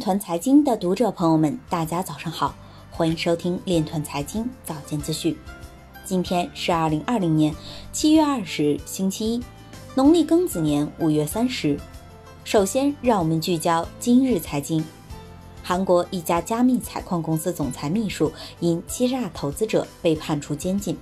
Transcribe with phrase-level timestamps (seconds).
[0.00, 2.54] 团财经的读者朋友们，大家早上好，
[2.90, 5.36] 欢迎收听链团财经早间资讯。
[6.06, 7.54] 今天是二零二零年
[7.92, 9.42] 七月二十日，星期一，
[9.94, 11.78] 农历庚子年五月三十。
[12.44, 14.82] 首先，让我们聚焦今日财经。
[15.62, 20.96] 韩国一家加密采矿公司总裁秘书因欺诈投资者被判处监禁。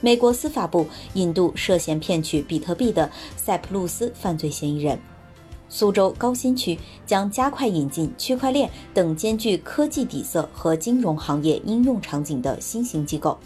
[0.00, 0.84] 美国司法部
[1.14, 4.98] 引渡涉嫌骗取比特币的塞浦路斯犯罪嫌疑人。
[5.74, 13.38] 苏州高新区将加快引进区块链等兼具科技底色和金融行业应用场景的新型机构。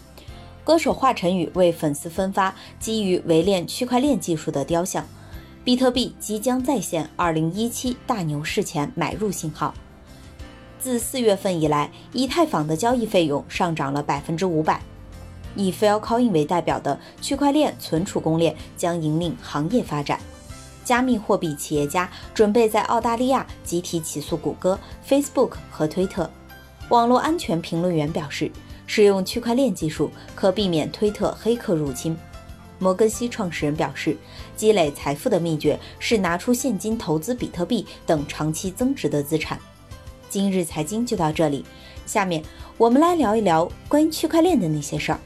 [0.65, 5.07] 歌手华晨宇为粉丝分发基于围链区块链技术的雕像。
[5.63, 9.73] 比特币即将再现2017大牛市前买入信号。
[10.81, 14.81] 自四月份以来，以太坊的交易费用上涨了百分之五百。
[15.55, 20.19] 以 Filecoin 为代表的区块链存储公链将引领行业发展。
[20.87, 26.29] 加密货币企业家准备在澳大利亚集体起诉谷歌、Facebook 和推特。
[26.87, 28.49] 网络安全评论员表示，
[28.85, 32.17] 使用区块链技术可避免推特黑客入侵。
[32.79, 34.15] 摩根西创始人表示，
[34.55, 39.59] 积累财富的秘诀是拿出现金投资比特币等长期增值的资产。
[40.29, 41.65] 今日财经就到这里，
[42.05, 42.41] 下面
[42.77, 45.19] 我们来聊一聊关于区块链的那些事儿。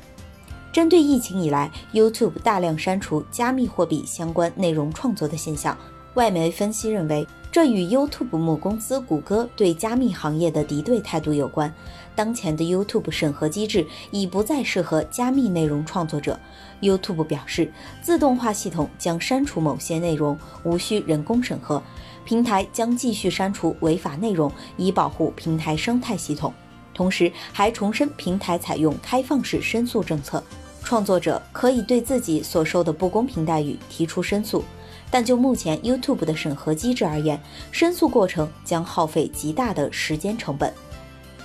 [0.71, 5.77] 针对疫情以来 YouTube 大量删除加密货币相关内容创作的现象，
[6.13, 11.73] 外媒分析认为，这与 YouTube 母公司谷歌对加密行业的敌对态度有关。
[12.15, 16.39] 当前的 YouTube 审核机制已不再适合加密内容创作者。
[16.81, 17.69] YouTube 表示，
[18.01, 21.83] 自动化系统将删除某些内容，无需人工审核。
[22.23, 26.53] 平台将继续删除违法内容，以保护平台生态系统。
[26.93, 30.43] 同时，还重申平台采用开放式申诉政策，
[30.91, 34.61] 创作者可以对自己所受的不公平待遇提出申诉。
[35.09, 40.73] 但就目前 YouTube 的审核机制而言，申诉过程将耗费极大的时间成本。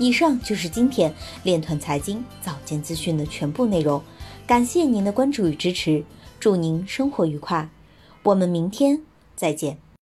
[0.00, 4.02] 以上就是今天链团财经早间资讯的全部内容，
[4.48, 6.02] 感谢您的关注与支持，
[6.40, 7.68] 祝您生活愉快，
[8.24, 9.00] 我们明天
[9.36, 9.85] 再见。